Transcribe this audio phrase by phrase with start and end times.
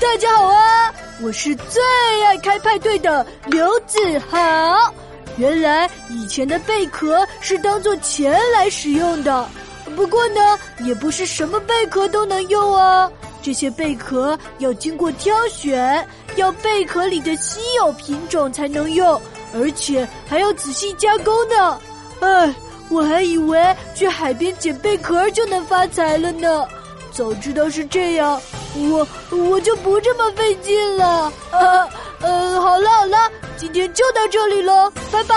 [0.00, 0.94] 大家好啊！
[1.20, 1.82] 我是最
[2.24, 3.98] 爱开派对的刘子
[4.30, 4.94] 豪。
[5.36, 9.46] 原来以前的贝壳是当做钱来使用的，
[9.94, 13.12] 不过呢，也不是什么贝壳都能用啊。
[13.42, 16.06] 这些贝壳要经过挑选，
[16.36, 19.20] 要贝壳里的稀有品种才能用，
[19.54, 21.78] 而且还要仔细加工呢。
[22.20, 22.54] 哎，
[22.88, 26.66] 我还以为去海边捡贝壳就能发财了呢。
[27.12, 28.40] 早知道是这样，
[28.76, 31.32] 我我就不这么费劲了。
[31.50, 31.88] 呃
[32.22, 35.34] 呃，好了好了，今天就到这里了，拜拜。